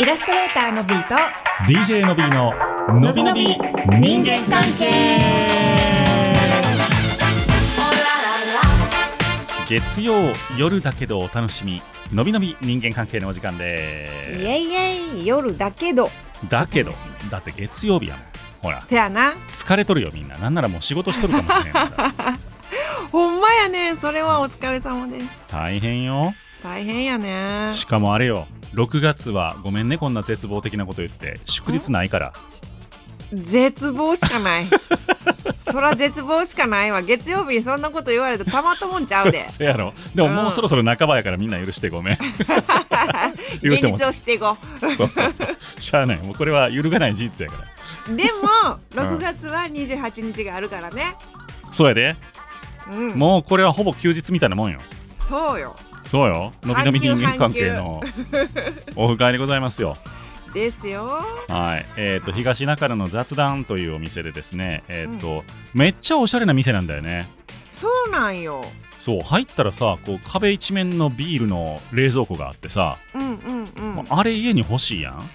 [0.00, 1.14] イラストレーターのビーと
[1.70, 2.52] DJ のびーの
[2.98, 3.46] のびのび
[4.00, 4.90] 人間関係。
[9.68, 10.14] 月曜
[10.56, 11.82] 夜だけどお楽しみ
[12.12, 14.08] のびのび人間関係のお時間イで
[14.40, 16.08] エイエイ夜だけど。
[16.08, 16.90] すだけど
[17.30, 18.24] だって月曜日やもん。
[18.62, 18.80] ほら。
[18.80, 19.34] せやな。
[19.50, 20.38] 疲れとるよみんな。
[20.38, 21.88] なんならもう仕事しとるかもしれない
[23.12, 23.94] ほんまやね。
[23.96, 25.44] それはお疲れ様です。
[25.48, 26.34] 大変よ。
[26.62, 27.74] 大変やね。
[27.74, 31.40] しかもあれよ6月はごめんねこんな絶望的なこと言って。
[31.44, 32.32] 祝日ないから。
[33.32, 34.66] 絶望しかない。
[35.58, 37.02] そら絶望しかないわ。
[37.02, 39.42] 月曜日にそんなこと言われてたまったもんちゃうで。
[39.44, 39.94] そやろ。
[40.14, 42.18] でももうそろそろ半ばやからみんな許してごめん。
[43.62, 43.94] 言うても。
[43.94, 45.56] 現実をしていこそうそうそう。
[45.80, 46.18] しゃあない。
[46.18, 48.12] もうこれは揺るがない事実やから。
[48.12, 51.16] うでも6月は28日があるからね。
[51.70, 52.16] そうやで。
[52.90, 53.08] うん。
[53.10, 54.80] もうこれはほぼ休日みたいなもんよ。
[55.20, 55.74] そうよ
[56.04, 56.52] そうよ。
[56.62, 58.00] のびのび人間関係の
[58.96, 59.96] オフ会でございますよ。
[60.52, 61.18] ですよ。
[61.48, 61.86] はい。
[61.96, 67.28] えっ、と東中野の雑談というお店でですねえっ、と、めっちゃおしゃれな店なんだよね。
[67.70, 68.64] そうなんよ。
[68.98, 74.04] そう入ったらさこう壁一面のビールの冷蔵庫があってさ、うんうんうん。
[74.08, 75.30] あれ家に欲しいやん。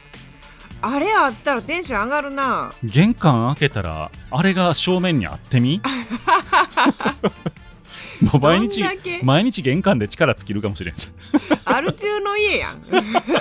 [0.81, 2.71] あれあったらテンション上がるな。
[2.83, 5.81] 玄関開けたらあれが正面にあってみ？
[8.21, 8.83] もう毎日
[9.21, 10.95] 毎日玄関で力尽きるかもしれん。
[11.65, 12.83] アル中の家やん。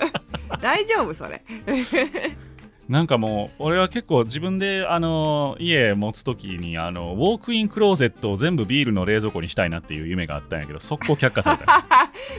[0.61, 1.43] 大丈夫それ。
[2.89, 11.85] なんかもう俺は結構自分であの家持つ時にあのウォークインクローゼットを全部ビールの冷蔵庫にしたいなっていう夢があったんやけど速攻却下された。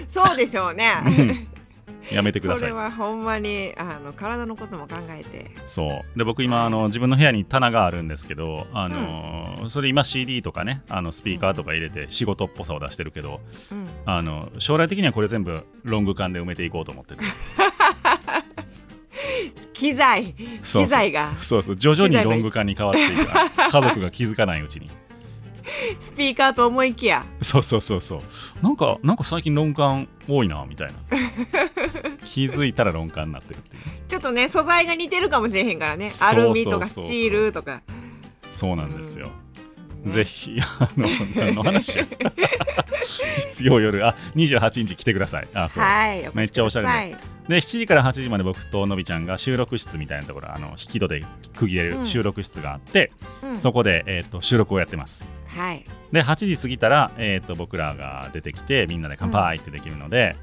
[0.07, 1.47] そうでしょうね
[2.11, 5.51] やめてくだそれさいはほんまにあの体のことも考えて。
[5.65, 6.17] そう。
[6.17, 13.87] で僕今あの自分の部屋に棚があるんですけどあの、それ今 CD とかねあのスピーカーとか入れて仕事っぽさを出してるけどうん。
[14.05, 17.21] あの将来的にはこれ全部ロング缶で埋めていこうと思ってる。
[19.73, 20.33] 機材。
[20.63, 20.83] そうそう。
[20.85, 21.33] 機材が。
[21.39, 21.75] そうそう。
[21.75, 23.27] 徐々にロング缶に変わっていく。
[23.71, 24.89] 家族が気づかないうちに
[25.99, 27.25] スピーカーと思いきや。
[27.41, 28.21] そうそうそうそう。
[28.61, 30.93] なんかなんか最近ロン缶多いなみたいな。
[32.23, 33.83] 気づいたらロン缶になってるっていう。
[34.07, 36.09] ちょっとね素材が似てるかもしれへんからね。
[36.21, 37.81] アルミとかスチールとか。
[38.51, 39.31] そうなんですよ、ね
[40.07, 42.07] ぜひあの何の話や
[43.49, 44.05] 月曜夜。
[44.05, 45.47] あ28日来てください。
[45.53, 46.93] あそう、はいめっちゃおしゃれね。
[47.11, 47.17] ね
[47.47, 51.23] で7時から8時まで僕とのびちゃんが収録室みたいなところあの引き戸で
[51.55, 52.01] 区切れうん。
[52.01, 53.11] る収録室があって、
[53.43, 53.59] うん。
[53.59, 55.85] そこで、えー、と収録をやってますはい。
[56.11, 60.35] で8時過ぎたら、えー、と僕らが出てきてみんなで乾杯ってできるので、はい。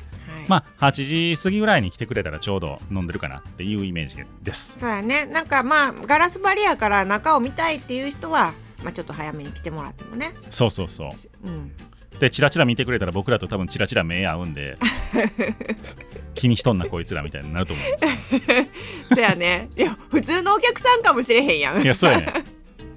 [0.48, 4.80] まあ8時過ぎぐらいに来てくれたらちょうど飲んでるかなっていうイメージです。
[4.80, 5.26] そうやね。
[5.26, 10.34] なんかまあガラス張りやから中を見たいっていう人はまあちょっと早めに来てもらってもね。
[10.50, 11.48] そうそうそう。
[11.48, 11.72] うん。
[12.18, 14.78] でチラチラ見てくれたら僕らと多分チラチラ目合うんで
[16.34, 18.66] 気にしとんなこいつらみたいになると思うんですよ。
[19.14, 19.68] そうやね。
[19.76, 21.82] いや普通のお客さんかもしれへんやん。
[21.82, 22.32] いやそうやね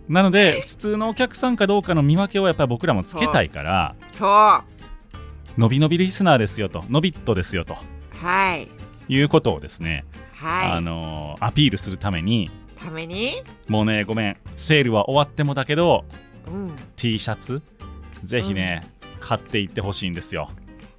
[0.07, 4.27] なので普通のお客さんかどうかの見分けをやっぱり僕らもつけたいからそう。
[4.29, 4.63] は
[5.57, 7.75] のびのびリスナーですよとのびっとですよと。
[8.55, 8.67] い。
[9.13, 10.71] いうことをですね、はい。
[10.71, 13.41] あのーアピールするためにために？
[13.67, 14.37] もうねごめん。
[14.55, 16.05] セールは終わってもだけど
[16.47, 16.71] うん。
[16.95, 17.61] T シャツ
[18.23, 18.81] ぜひね、
[19.19, 20.49] 買っていってほしいんですよ。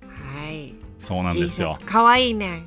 [0.03, 0.75] はい。
[0.99, 1.75] そうなんですよ。
[1.85, 2.63] かわいいね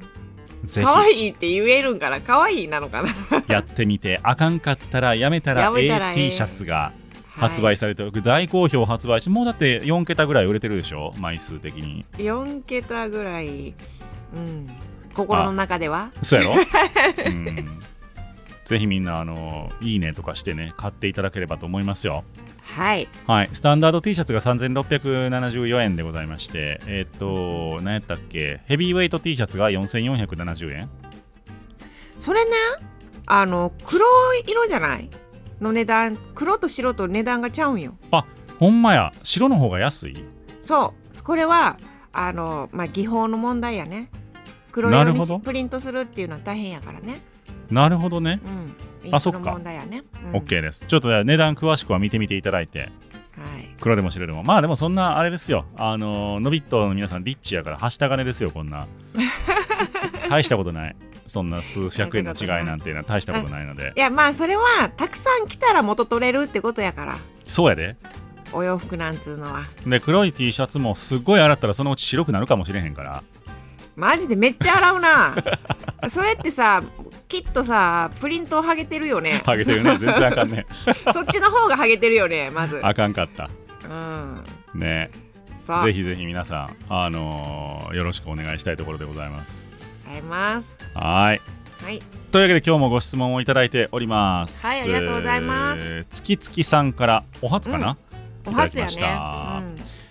[0.64, 2.22] ぜかわいいって言えるんかな？
[2.22, 3.10] かわいいなのかな？
[3.10, 3.16] ひ
[3.52, 4.20] やってみて。
[4.24, 5.80] あかんかったらやめたら AT
[6.22, 6.32] ええ。
[6.32, 6.92] シャツが
[7.34, 7.50] はい。
[7.50, 11.12] 発売されてる、大好評発売しもうだって4桁ぐらい売れてるでしょ？
[11.18, 12.06] 枚数的に。
[12.18, 13.74] 4桁ぐらい。
[14.36, 14.70] うん。
[15.14, 16.12] 心の中では。
[16.22, 16.54] そうやろ、
[17.28, 17.80] うん、
[18.72, 22.24] ぜひみんなあのいいねとかしてね買っていただければと思いますよ。
[22.64, 23.10] はい。
[23.28, 23.50] はい。
[23.52, 28.62] スタンダード T シャツが3674円でございましてえっと何やったっけ？
[28.68, 30.90] ヘビーウェイト T シャツが4470円？
[32.18, 32.52] それね
[33.26, 34.06] あの黒
[34.48, 35.10] 色じゃない？
[35.60, 37.98] の値段黒と白と値段がちゃうんよ。
[38.12, 38.26] あ
[38.58, 39.12] ほんまや。
[39.22, 40.24] 白の方が安い？
[40.62, 41.24] そう。
[41.24, 41.76] これは
[42.14, 44.10] あのまあ技法の問題やね。
[44.72, 47.22] 黒色にプリントするっていうのは大変やからね
[47.72, 48.42] なるほどね。
[49.04, 49.16] うん。
[49.16, 49.58] あそっか。
[49.60, 50.86] ね、うん、OK です。
[50.88, 52.80] ちょっとね値段詳しくは見てみていただいて。
[52.80, 52.90] はい。
[53.80, 55.66] 黒でも白でもまあでもそんなあれですよ。
[55.78, 58.88] あののびっとの皆さんリッチやからはした金ですよこんな。
[60.30, 60.96] 大したことない。
[61.28, 63.94] そんな数百円の違いなんていうのは大したことないので。
[63.96, 67.18] いやまあそれはたくさん着たら元取れるってことやから。
[67.48, 67.96] そうやで。
[68.54, 69.64] お洋服なんつうのは。
[69.88, 73.24] で黒い T シャツもすっごい洗ったらそのうち白くなるかもしれへんから。
[73.96, 75.36] マジでめっちゃ洗うな。
[76.10, 76.84] それってさ
[77.32, 79.42] きっとさプリントを剥げてるよね。
[79.46, 79.98] ハゲてるね。
[79.98, 80.66] 全然あかんね。
[81.14, 82.82] そっちの方が剥げてるよねまず。
[82.86, 83.50] あかんかった。
[83.86, 84.44] うん。
[84.74, 85.10] ね。
[85.86, 89.70] ぜひぜひ皆さん、あのーよろしくお願いしたいところでございます。
[90.10, 90.76] あります。
[90.94, 91.42] はい。
[91.86, 92.02] はい。
[92.32, 94.68] というわけで今日もご質問をいただいております。
[94.68, 95.78] はいありがとうございます。
[95.80, 97.96] えー月々さんからお初かな、
[98.46, 99.64] お初やねいただきま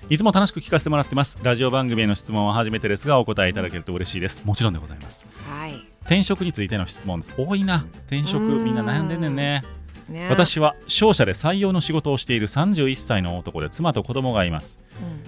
[0.09, 1.39] いつも楽しく聞かせてもらってます。
[1.43, 4.41] ラジオ番組への質問は初めてですがお答えいただけると嬉しいです。
[4.47, 5.27] もちろんでございます。
[5.47, 7.35] うん、はい転職についての質問です。
[7.37, 7.87] 多いな。
[8.07, 9.63] 転職みんな悩んでんねんね。
[10.11, 10.29] ね。
[10.29, 14.81] 私は商社で採用の仕事をしている31歳の男で妻と子供がいます、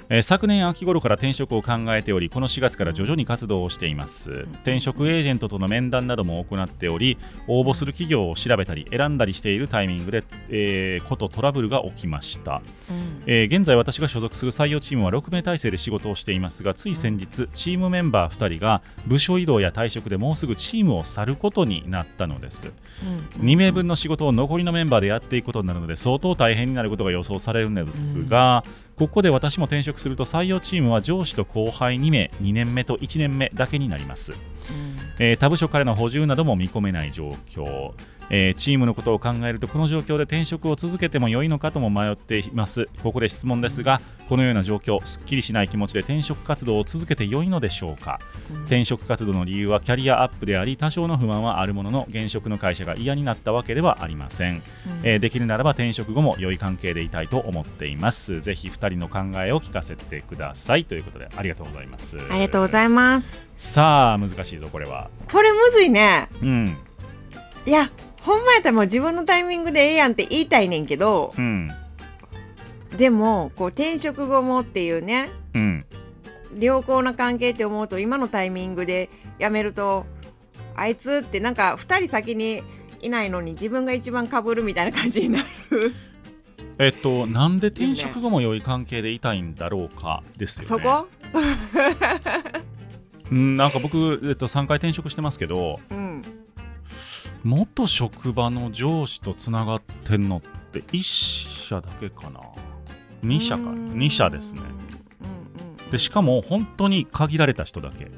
[0.08, 4.31] えー昨年秋頃から転職を考えておりこの4月から徐々に活動をしています。
[4.62, 12.56] 転職エージェントとの面談なども行っており応募する企業を調べたり選んだりしているタイミングで、えーことトラブルが起きました。
[12.90, 13.23] うん。
[13.26, 22.73] えー現在私が所属する採用チームは6名体制で仕事をしていますがつい先日チームメンバー2人が部署移動や退職でもうすぐチームを去ることになったのです。
[23.40, 23.46] うん。
[23.46, 28.64] 2名分の仕事を残りのメンバーでやっていくことになるので相当大変になることが予想されるのですが、
[28.96, 34.34] ここで私も転職すると採用チームは上司と後輩2名2年目と1年目だけになります。
[35.19, 37.92] えー他部署からの補充なども見込めない状況、
[38.30, 42.88] えーチームのことを考えるとこの状況で転職を続けても良いのかとも迷っています。
[43.02, 48.19] ここで質問ですがこのような状況すっきりしない気持ちで転職活動を続けて良いのでしょうか、
[48.64, 54.62] 転職活動の理由はキャリアアップであり多少の不満はあるものの現職の会社が嫌になったわけではありません、
[55.02, 58.40] えーできるならば転職後も良い関係でいたいと思っています。
[58.40, 60.84] ぜひ2人の考えを聞かせてください。
[60.84, 62.16] ということでありがとうございます。
[62.30, 63.40] ありがとうございます。
[63.56, 65.10] さあ難しいぞこれは。
[65.30, 66.28] これむずいね。
[66.40, 66.76] うん。
[67.66, 67.90] いや
[68.22, 71.70] ほんまやったらもう自分のタイミングでええやんって言いたいねんけどうん
[72.96, 75.84] でもこう転職後もっていうねうん
[76.58, 79.08] 良好な関係って思うと今のタイミングで
[79.40, 80.04] 辞めると
[80.76, 82.62] あいつってなんか2人先に
[83.00, 85.40] いないのに自分が一番かぶるみたいな感じにな
[85.70, 85.92] る。
[86.78, 90.69] えっとなんで転職後も良い関係でいたいんだろうかですよね。
[90.69, 91.08] そこ？
[93.30, 96.22] うんなんか僕、えっと、3回転職してますけどうん
[97.44, 100.41] 元職場の上司とつながってんのっ
[100.71, 101.03] て1
[101.69, 102.41] 社だけかな。
[103.25, 103.62] 2社か。
[103.62, 103.94] うーん。
[103.94, 104.62] 2社ですね。
[105.91, 108.11] でしかも本当に限られた人だけ。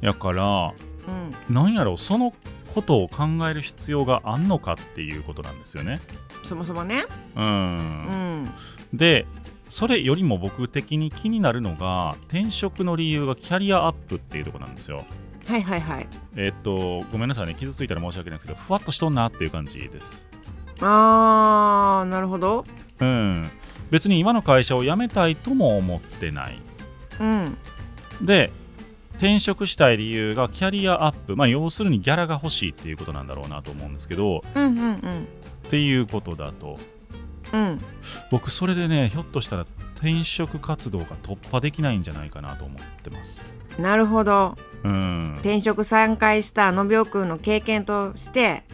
[0.00, 0.72] やから
[1.08, 1.54] うん。
[1.54, 2.32] なんやろその
[2.74, 6.00] ことを考える必要があんのかっていうことなんですよね。
[6.44, 7.04] そもそもね。
[7.36, 7.44] うん。
[7.44, 7.46] う
[8.46, 8.50] ん。
[8.92, 9.26] で
[9.68, 15.04] それよりも僕的に気になるのが転職の理由がキャリアアップっていうところなんですよ
[15.50, 16.06] はいはいはい。
[16.36, 17.54] えっとごめんなさいね。
[17.54, 20.28] 傷ついたら申し訳ないですけどふわっとしとんなっていう感じです。
[20.80, 22.64] あーなるほど。
[23.00, 23.50] うん。
[23.90, 26.58] 別に今の会社を辞めたいとも思ってない。
[27.18, 27.58] うん。
[28.22, 28.52] で
[29.14, 31.34] 転職したい理由がキャリアアップ。
[31.36, 34.92] まあ要するにギャラが欲しいっていうことなんだろうなと思うんですけどうんうんうん。
[34.92, 35.26] っ
[35.68, 36.78] ていうことだと
[37.52, 37.80] うん。
[38.30, 43.50] 僕それでねひょっとしたら転職活動が突破できないんじゃないかなと思ってます。
[43.78, 44.56] なるほど。
[44.82, 48.64] うん、転職3回したのびおくんの経験として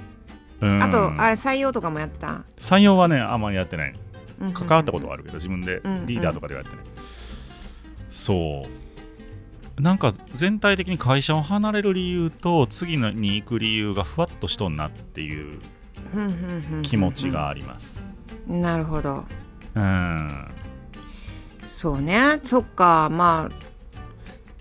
[0.61, 0.83] うん。
[0.83, 2.45] あとあれ採用とかもやってた？
[2.59, 3.95] 採用はねあんまりやってない。
[4.41, 4.53] うんうん。
[4.53, 6.85] 関わったことはあるけど自分でうんリーダーとかではやってない、
[8.09, 9.83] そう。
[9.83, 15.59] なんか全体的に会社を離れる理由と次のに行く理由がふわっとしとんなっていう
[16.15, 16.83] うんうんうんうん。
[16.83, 18.03] 気持ちがあります
[18.47, 19.25] なるほど。
[19.75, 20.49] うん。
[21.67, 22.41] そうね。
[22.43, 23.09] そっか。
[23.11, 23.67] まあ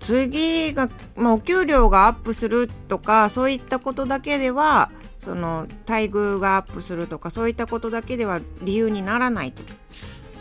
[0.06, 9.62] 次が、まあ、お給料がアップするとかそういったことだけではその待遇がアップするとかそういったことだけでは理由にならないと。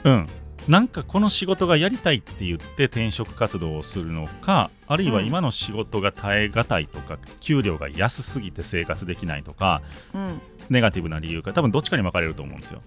[0.04, 0.28] うん。
[0.68, 9.84] なんかこの仕事がやりたいって言って転職活動をするのかあるいは今の仕事が耐え難いとか、給料が安すぎて生活できないとか
[10.14, 12.82] うんネガティブな理由か多分どっちかに分かれると思うんですよ。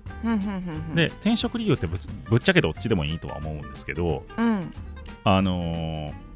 [0.95, 4.73] で転職理由ってぶつぶっちゃけどっちでもいいとは思うんですけどうん。
[5.25, 6.29] あのー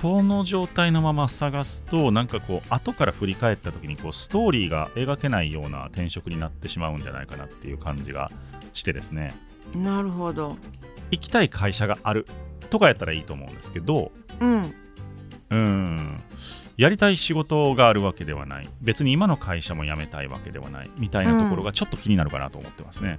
[0.00, 8.30] この状態のまま探すとなんかこう後から振り返った時にこうストーリーが描けないような転職になってしまうんじゃないかなっていう感じが
[8.72, 9.34] してですね。
[9.74, 10.56] なるほど。
[11.10, 12.26] 行きたい会社がある
[12.70, 14.74] とかやったらいいと思うんですけどうん。
[15.50, 16.20] うん
[16.78, 18.68] やりたい仕事があるわけではない。
[18.80, 20.90] 別に今の会社も辞めたいわけではない。
[20.96, 23.18] みたいなところがちょっと気になるかなと思ってますね、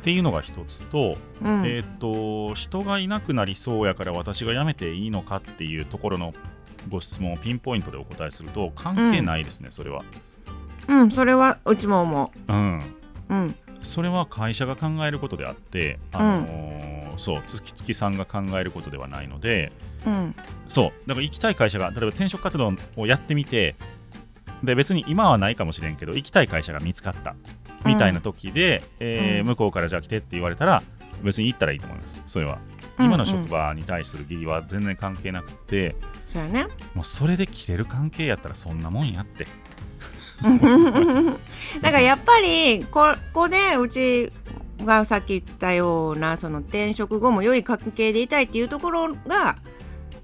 [0.02, 1.64] ていうのが一つと、うん。
[1.64, 6.34] えっ、と人がいなくなりそうやから私が辞めていいのかっていうところの
[6.88, 10.02] ご質問をピンポイントでお答えすると関係ないですね、それは。
[10.88, 12.52] うんそれはうちも思う。
[12.52, 12.78] ん。
[13.28, 13.34] う。
[13.34, 13.54] うん。
[13.82, 19.72] それは会社が考えることであって、あのーそう月々さんが考えることではないので
[20.06, 20.34] うん。
[20.68, 23.76] そうだから行きたい会社が例えば転職活動をやってみて
[24.62, 27.34] で別に今はないかもしれんけど行きたい会社が見つかった
[27.84, 29.46] みたいな時で、えーうん。
[29.48, 30.82] 向こうからじゃあ来てって言われたら
[31.22, 32.58] 別に行ったらいいと思いますそれは。
[32.76, 36.66] うん今の職場に対する義理は全然関係なくて、そうやね。
[36.94, 39.46] もうそれで切れる関係やったらそんなもんやって。
[40.42, 44.32] だからやっぱりここでうち
[44.84, 49.56] がさっき言ったようなその転職後も良い関係でいたいっていうところが、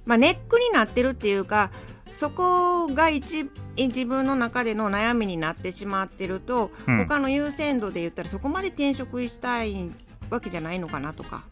[0.05, 1.71] まあ、ネックになってるっていうか
[2.13, 6.99] そこが一自分の中での悩みになってしまってると、うん。
[6.99, 9.91] 他の優先度で言ったらそこまで転職したい
[10.31, 11.45] わけじゃないのかなとか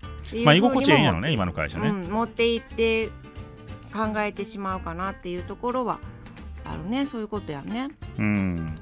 [0.44, 3.08] まあ居心地ええんやろね今の会社ね、うん、持っていって
[3.92, 5.98] 考えてしまうかなっていうところは
[6.64, 7.88] あるねそういうことやね。
[8.18, 8.78] うん、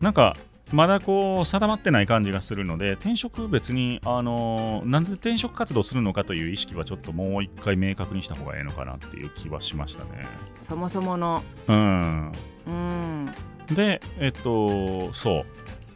[0.00, 0.36] なんか
[0.72, 10.10] まだこう定まってない感じがするので転職別にあのなんで転職活動するのかという意識はちょっともう一回明確にした方がいいのかなっていう気はしましたね。
[10.56, 11.42] そもそもの。
[11.68, 12.32] うん、
[12.66, 13.30] うん
[13.74, 15.46] でえっとそう。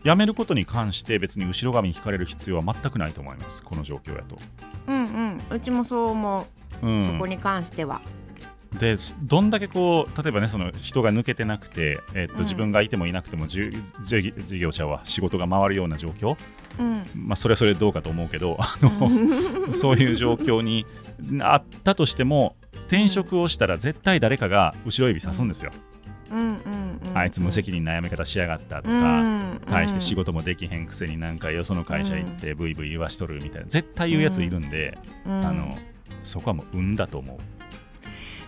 [0.04, 3.64] 辞めることに関して別に後ろ髪に引かれる必要は全くないと思います。
[3.64, 4.36] この状況やと。
[4.86, 5.40] うんうん。
[5.50, 6.46] うちもそう思
[6.80, 8.00] う、うん、そこに関しては。
[8.78, 12.40] でどんだけこう例えばねその人が抜けてなくて、えっとうん。
[12.40, 16.36] 自分がいてもいなくてもじゅじ事業者は仕事が回るような状況、
[16.78, 17.02] うん。
[17.14, 19.10] まあ、それはそれでどうかと思うけどあの
[19.72, 20.84] そういう状況に
[21.40, 22.56] あったとしても
[22.86, 25.72] 転職をしたら絶対誰かが後ろ指さすんですよ、
[26.30, 26.58] うん。
[27.14, 29.60] あいつ無責任な辞め方しやがったとうか、ん。
[29.66, 35.46] 対して仕事もできへんくせになんかよその会社行ってブイブイ言わしとるみたいな絶対言うやついるんで、うん。
[35.46, 35.78] あの
[36.22, 37.38] そこはもう運だと思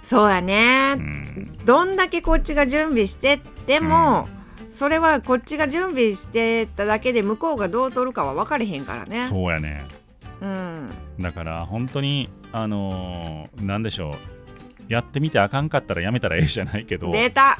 [0.08, 4.26] そうやね、う、うん、どんだけこっちが準備してっても、
[4.70, 9.18] それはこっちが準備してただけで向こうがどう取るかは分かれへんからね。
[9.26, 9.84] そうやね。
[10.40, 10.90] うん。
[11.20, 14.14] だから本当にあのーなんでしょう。
[14.90, 17.58] やってみてあかんかったらやめたらええじゃないけど出た。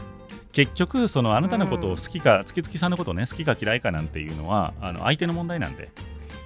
[0.53, 5.91] 結局そのあなたのことを好きか、月々さんのことをね好きか嫌いかなんていうのはあの相手の問題なんで。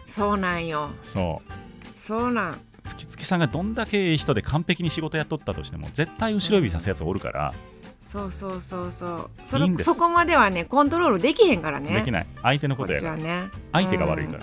[0.08, 0.90] そうなんよ。
[1.00, 1.52] そう。
[1.96, 7.54] そうなん月々さんがどんだけいい人で完璧に仕事やっとったとしても絶対後ろ指さすやつおるから、
[8.12, 9.30] そうそうそうそう。
[9.42, 11.94] それそこまではねコントロールできへんからね。
[11.94, 12.26] できない。
[12.42, 13.16] 相手のことやから。
[13.16, 13.48] ね。
[13.72, 14.38] 相手が悪いか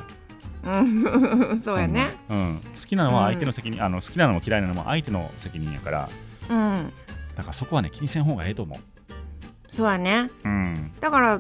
[0.64, 1.62] ら、うん。
[1.62, 2.08] そうやね。
[2.30, 6.10] うん、好きなのは相手の責任、あの好きなのも嫌いなのも相手の責任やから。
[6.50, 6.94] うん。
[7.36, 8.76] だからそこはね気にせん方がええと思
[9.68, 10.32] そうやね。
[10.44, 11.40] う、うん、だから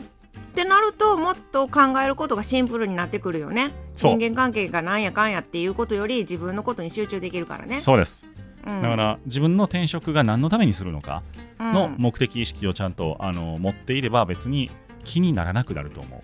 [0.49, 3.71] ってなるともっと考えることがシンプルになってくるよね。
[3.95, 7.75] 人間関係がなんやかんやっていうことより自分のことに集中できるからね。
[7.75, 8.25] そうです。
[8.65, 8.81] うん。
[8.81, 11.23] だから自分の転職が何のためにするのか
[11.59, 11.73] うん。
[11.73, 14.71] の目的意識をちゃんとあの持っていれば別に
[15.03, 16.23] 気にならなくなると思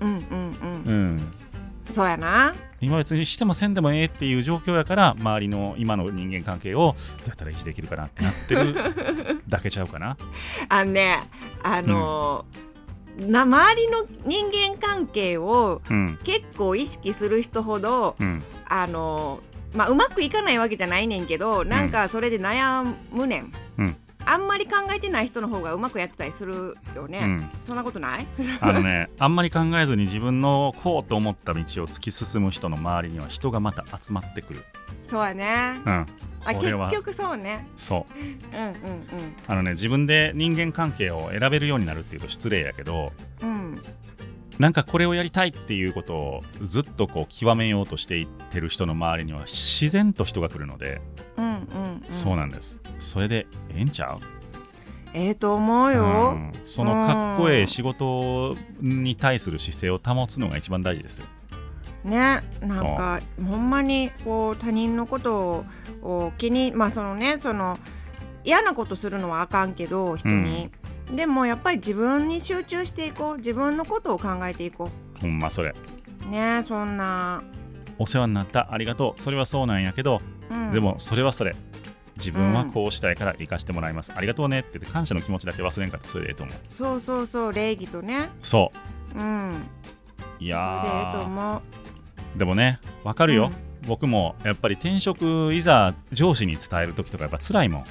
[0.00, 0.04] う。
[0.06, 0.84] んうんうん。
[0.86, 1.32] う、うん、
[1.84, 2.54] そうやな。
[2.80, 8.74] 今別にしてもせんでもええっていう状況やから周りの今の人間関係をどうやったら維持できるかなってなってる
[9.48, 10.16] だけちゃうかな。
[10.68, 11.20] あのね
[11.62, 12.67] あのー
[13.18, 16.18] な周りの人間関係をうん。
[16.24, 18.42] 結構意識する人ほどうん。
[18.68, 23.96] あのーまあうまくいかないわけじゃないねんけどなんかそれで悩むねん、うん。
[24.24, 27.50] あんまり考えてない人の方がうまくやってたりするよね、うん。
[27.52, 28.26] そんなことない？
[28.62, 34.64] あのねあんまり考えずに自分のこうと思った道を突き進む人の周りには人がまた集まってくる。
[35.02, 35.80] そうやね。
[35.84, 36.06] うん
[36.44, 36.72] あ結
[37.06, 37.66] 局そうね。
[37.76, 38.18] そう。
[38.18, 38.74] うんうん
[39.46, 43.50] あのね自分で人間関係を選べるようになるっていうと失礼やけどうん。
[43.50, 43.82] うん
[44.58, 51.00] なんかこれをやりたいっていうことをずっとこう極めようとしていってる人の周りには自然と人が来るので、
[51.36, 51.62] うんうん、うん、
[52.10, 52.80] そうなんです。
[52.98, 54.18] それでええんちゃう？
[55.14, 56.52] ええと思うよ、うん。
[56.64, 61.28] そのかっこええ仕事に対する姿勢を保つのが一番大事ですよ
[62.04, 65.64] ねなんかほんまにこう他人のこと
[66.02, 67.78] を気にまあそのねその
[68.44, 70.70] 嫌なことするのはあかんけど人に、
[71.14, 73.36] でもやっぱり自分に集中していこう。
[73.38, 74.90] 自分のことを考えていこ
[75.20, 75.74] ほんまそれ。
[76.26, 77.42] うねそんな、
[77.98, 78.72] お世話になった。
[78.72, 79.20] ありがとう。
[79.20, 81.56] それはそうなんやけど、うん、でもそれはそれ。
[82.16, 86.06] 自分はこうしたいから生かしてもらいます、ありがとうねって言って感謝の気持ちだけ忘れんかった。
[86.06, 86.56] らそれでええと思う。
[86.68, 87.52] そうそうそう。
[87.52, 88.28] 礼儀とね。
[88.42, 88.72] そ
[89.14, 89.22] う。
[89.22, 89.50] ん。
[89.52, 89.64] ういそ
[90.40, 91.62] れでええとや思う。
[91.77, 91.77] ー
[92.36, 93.50] でもねわかるよ、
[93.86, 97.84] 僕もやっぱり転職いざ上司に伝える時とかやっぱ辛いもん。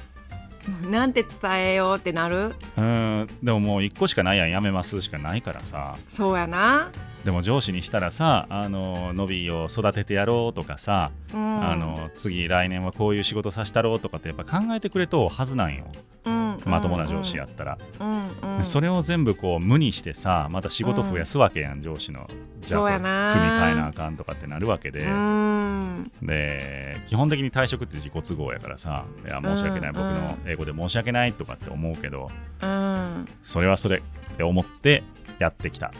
[0.90, 2.36] なんて伝えようってなる？
[2.48, 3.26] うーん。
[3.42, 5.96] でももう1個しかないやんやめますしかないからさ。
[6.08, 6.90] そうやな。
[7.24, 11.70] でも上司にしたらさあのノビーを育ててやろうとかさ、うん。
[11.70, 15.84] あの次来年はこういう仕事させたろうとかってやっぱ考えてくれとうはずなんよ。
[16.26, 16.37] うん
[16.68, 18.58] まともな上司やったら、うんうん。
[18.58, 22.28] でそれを全部こう無にしてさまた仕事増やすわけやん、上司の。
[22.60, 26.10] じゃあ組み替えなあかんとかってなるわけで、うん。
[26.22, 32.30] で基本的に退職って自己都合やからさいや申し訳ない、うん僕の英語で申し訳ないとかって思うけど
[32.62, 33.26] うん。
[33.42, 35.02] それはそれって思って
[35.38, 35.92] やってきた。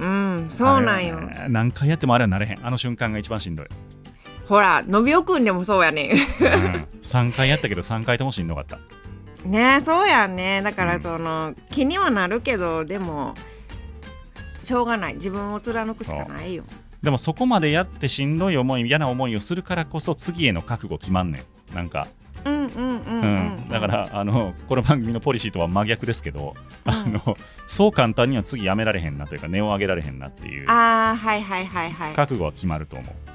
[0.00, 1.20] うんそうなんよ。
[1.48, 2.66] 何回やってもあれはなれへん。
[2.66, 3.66] あの瞬間が一番しんどい。
[4.48, 6.10] ほらのびおくんでもそうやねん。
[6.10, 6.16] うん、
[7.00, 8.78] 3回やったけど3回ともしんどかった
[9.44, 10.62] ねそうやんね。
[10.62, 13.34] だかうんらその、気にはなるけどでも
[14.62, 15.14] しょうがない。
[15.14, 16.64] 自分を貫くしかないよ。
[17.02, 21.74] でもそこまでやってしんどい思い嫌な思いをするからこそ次への覚悟決まんねん。
[21.74, 22.06] なんか、
[22.46, 23.56] うんうんうんううん。
[23.66, 26.54] ん、だからあのこの番組のポリシーとは真逆ですけど、
[26.86, 26.92] うん。
[26.92, 27.36] あの
[27.66, 30.70] そう簡単には次やめられへんなというか値を上げられへんなっていう。
[30.70, 32.14] ああはいはいはいはい。
[32.14, 33.33] 覚悟は決まると思う、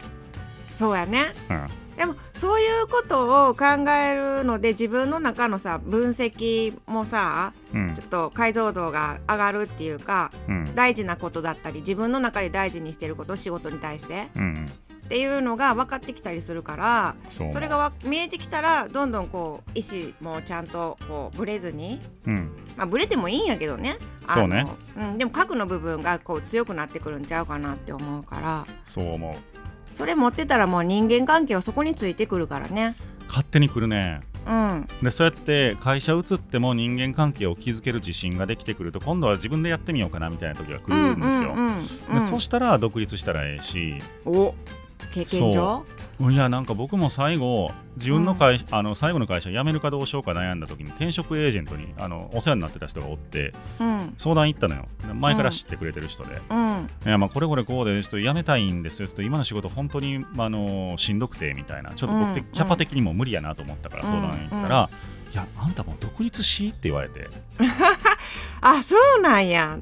[0.74, 1.34] そうやね。
[1.50, 7.94] うん、でもそういうことを考えるので自分の中のさ分析もさうん。
[7.96, 10.76] ちょっと解像度が上がるっていうかうん。
[10.76, 14.28] 大事なことだったり自分の中で大事にしてること仕事に対して。
[14.36, 14.72] うん
[15.10, 22.52] っていうのが分かってきたりするからそれがわ見えてきたらどんどんこう意思もちゃんとこうブレずにうん。
[22.78, 23.98] まあブレてもいいんやけどね。
[24.28, 28.68] そうね、うん、でも核の部分がこう強くなってくるんちゃうかなって思うから。
[28.84, 29.49] そう思う
[29.91, 32.96] それ持ってたらもう人間関係はそこについてくるからね。
[33.27, 34.22] 勝手に来るね。
[34.48, 34.88] うん。
[35.03, 41.55] でそうやって会社移っても人間関係を築ける自信ができてくると今度は自分でやってみようかなみたいな時が来るんですよ、
[42.13, 44.55] でそしたら独立したらええしお
[45.12, 45.86] 経験上？
[46.22, 54.13] いやなんか僕も最後自分の会、あの最後の会社辞めるかどうしようか悩んだ時に転職エージェントにあのお世話になってた人がおってうん。
[54.18, 54.86] 相談行ったのよ。
[55.13, 56.89] 前から知ってくれてる人で、うん。
[57.06, 59.08] いやまあこれこれこうでちょっと辞めたいんですよ。
[59.08, 61.91] ちょっと今の仕事本当に、まああのしんどくてみたいな。
[61.91, 62.51] ちょっと僕的、うん。
[62.51, 64.89] キャパ的にも無理やなと思ったから相談行ったら、
[65.32, 67.29] いやあんたもう独立しって言われて。
[68.60, 69.77] あそうなんや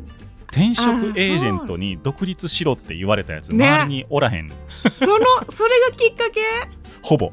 [0.52, 3.68] 転職エージェントに独立しろって言われたやつね。
[3.68, 4.50] 周りにおらへん、
[4.96, 6.42] そのそれがきっかけ？
[7.04, 7.32] ほぼ、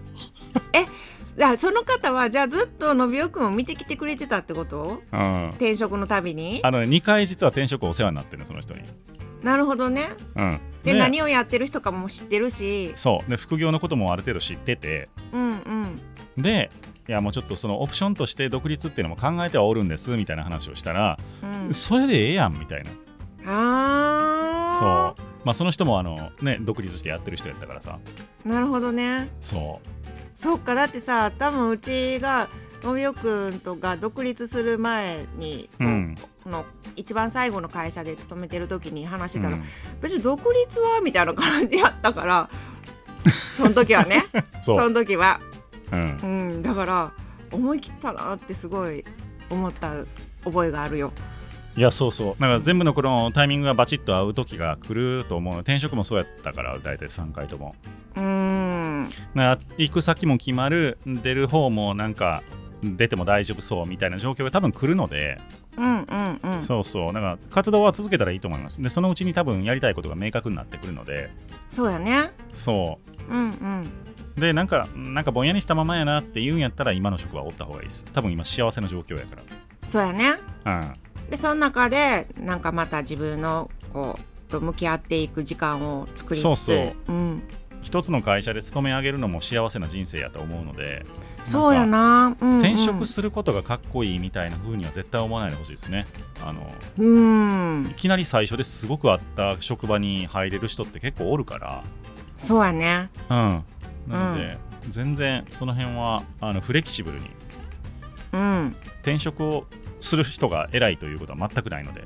[1.42, 5.02] あその方はじゃあずっとのびおくんを見てきてくれてたってこと？
[5.12, 6.60] うん、転職のたびに？
[6.62, 8.82] あのね2回実は転職お世話になってるのその人に、
[9.42, 10.08] なるほどね。
[10.36, 12.92] うん、で何をやってる人かも知ってるし。
[12.94, 13.30] そう。
[13.30, 15.08] で副業のこともある程度知ってて。
[15.32, 15.60] うん
[16.36, 16.42] うん。
[16.42, 16.70] で
[17.06, 21.18] いやもうちょっとそのオプションとして独立っていうのも考えてはおるんですみたいな話をしたら、
[21.66, 21.74] うん。
[21.74, 22.90] それでええやんみたいな
[23.46, 25.26] あそう。
[25.44, 27.98] まあその人もあのね独立してやってる人やったからさ。
[28.44, 29.30] うなるほどね。
[29.40, 29.88] そう。
[30.34, 32.48] そっかだってさ多分うちが
[32.82, 36.14] のびおくんとが独立する前に、うん。
[36.42, 36.64] この
[36.96, 39.62] 一番最後の会社で勤めてる時に話してたら、うん。
[40.00, 42.50] 別に独立はみたいな感じやったから
[43.56, 44.24] その時はね。
[44.60, 45.40] そ、そうの時は。
[45.92, 46.26] うん、う
[46.58, 46.62] ん。
[46.62, 47.12] だから
[47.52, 49.04] 思い切ったなってすごい
[49.50, 49.92] 思った
[50.44, 51.12] 覚えがあるよ
[51.76, 52.28] いやそうそう。
[52.34, 55.54] だから全部のこのタイミングがバチッと合う時が来ると思う。
[55.60, 57.74] 転職もそうやったから大体3回とも。
[58.16, 62.42] うーんな行く先も決まる出る方もなんか
[62.82, 65.40] 出ても大丈夫そうみたいな状況が多分来るので、
[65.76, 66.62] うんうんうん。
[66.62, 67.12] そうそう。
[67.12, 68.80] だから活動は続けたらいいと思います。
[68.80, 71.30] でそのうちに多分やりたいことが明確になってくるので。
[71.70, 72.30] そうやね。
[72.52, 73.34] そう。
[73.34, 73.90] んうん。
[74.36, 78.04] うでなんかなんかぼんやりしたままやなって言うんやったら今の職はおった方がいいです。
[78.12, 79.36] 多分今幸せな状況やか
[79.82, 80.36] そうやね。
[80.64, 86.94] らうんでその中でなんかまた自分のこうと向き合っていく時間を作りつつそうそう。
[87.08, 87.42] うん、
[87.82, 91.04] 一つの会社で勤め上げるのも幸せな人生やと思うので
[91.44, 96.06] そうやな、うんうん、転職することがかっこいいみたいな風には絶対思わないでほしいですね。
[96.42, 97.18] あのう
[97.84, 97.86] ん。
[97.90, 101.84] いきなり最初ですごくあった職場に入れる人って結構おるから。
[102.38, 103.10] そうやね。
[103.28, 103.64] うん。
[104.08, 104.58] なので、
[104.88, 107.30] 全然その辺はあのフレキシブルに。
[108.32, 108.76] うん。
[109.02, 109.66] 転職を
[110.04, 112.04] する人が偉いということは全くないので、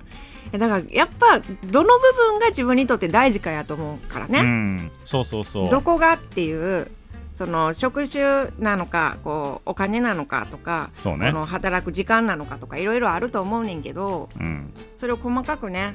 [0.52, 4.90] えだからやっぱどの部分が自分にとって大事かやと思うからうね、ん。
[5.04, 5.70] そうそうそう。
[5.70, 6.90] どこがっていう
[7.34, 11.30] その職種なのかこうお金なのかとか、そうね。
[11.30, 14.72] この働く時間なのかとかいろいろあると思うねんけどうん。
[14.96, 15.94] それを細かくね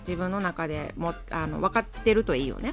[0.00, 2.72] 自分の中でもあの分かってるといいよね。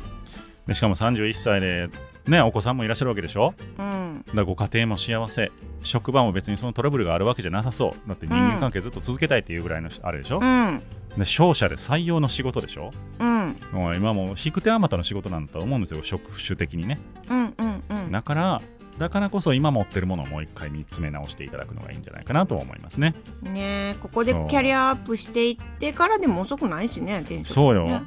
[0.68, 1.90] でしかも31歳で
[2.28, 3.54] ねお子さんもいらっしゃるわけでしょ？
[3.78, 5.52] うん、だご家庭も幸せ。
[5.84, 8.08] 職場も別にそのトラブルがあるわけじゃなさそう。
[8.08, 10.82] だって人間関係ずっと続けたいっていうぐらいのあれでしょ、うん、
[11.18, 12.92] で商社で採用の仕事でしょ？
[13.20, 16.04] うん、もう今もう引く手あまたの仕事なんだと思うんですよ。
[16.04, 17.00] 職種的にね。
[17.30, 18.12] うん、うん、うん。
[18.12, 18.62] だから
[18.98, 23.16] だからこそ今持ってるものをもう一回見つめ直していただくのがいいんじゃないかなと思いますね。
[23.42, 27.86] ねえここでキャリアアップしていってからでも遅くないしねそうよ。
[27.86, 28.04] ね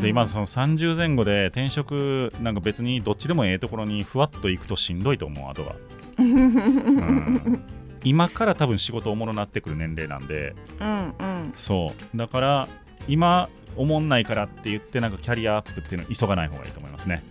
[0.00, 5.76] で今その30前後で転職なんか別にどっちでもええところにふわっと行くとしんどいと思うあとは、
[6.18, 7.62] うん。
[8.04, 10.54] 今から多分仕事おもろなってくる年齢なんで。
[10.80, 11.52] うんうん。
[11.56, 12.16] そう。
[12.16, 12.68] だから
[13.08, 17.24] 今おもんないからって言ってなんかキャリアアップっていうの急がない方がいいと思いますね。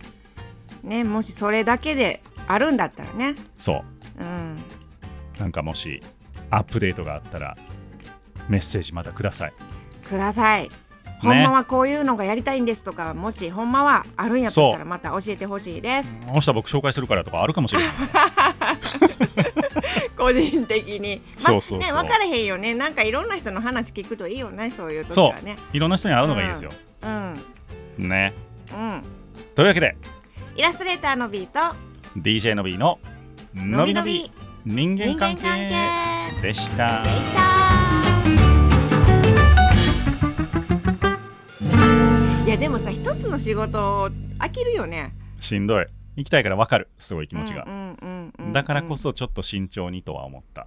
[0.82, 3.34] ねもしそれだけであるんだったらね。
[3.56, 3.84] そ
[4.18, 4.22] う。
[4.22, 4.58] うん。
[5.38, 6.02] なんかもし
[6.50, 7.56] アップデートがあったら
[8.48, 9.52] メッセージまたください。
[10.08, 10.85] ください
[11.20, 16.20] ほんまはこういうのがやりたいんですとかもしほんまはあるんやとしたらまた教えてほしいです。
[16.32, 17.90] 明日僕紹介するからとかあるかもしれない。
[20.16, 21.78] 個人的に、まあ、そうそう。
[21.78, 22.74] ね分からへんよね。
[22.74, 25.56] なんかいろんな人の話聞くといいよねそういう時はね。
[25.72, 26.70] いろんな人に会うのがいいですよ、
[27.02, 27.40] うん。
[27.98, 28.34] ね。
[28.72, 29.02] うん。
[29.54, 29.96] というわけで。
[30.56, 31.76] イラストレーターのビーと
[32.16, 32.98] DJ の B の
[33.54, 34.30] のびのび。
[34.64, 35.70] 人間関係。
[36.42, 37.02] でした。
[37.02, 37.65] でした
[42.58, 45.14] でもさ一つの仕事飽きるよね。
[45.40, 45.86] しんどい。
[46.16, 46.88] 行きたいから分かる。
[46.96, 47.66] すごい気持ちが、
[48.54, 50.66] だからこそちょっと慎重にとは思った